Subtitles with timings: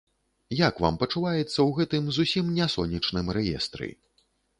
[0.67, 3.91] Як вам пачуваецца ў гэтым зусім не сонечным рэестры?